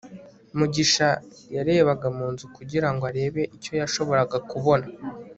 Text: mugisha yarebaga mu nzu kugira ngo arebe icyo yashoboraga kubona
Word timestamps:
mugisha 0.57 1.07
yarebaga 1.55 2.07
mu 2.17 2.27
nzu 2.33 2.45
kugira 2.55 2.87
ngo 2.93 3.03
arebe 3.09 3.41
icyo 3.55 3.71
yashoboraga 3.81 4.37
kubona 4.51 4.87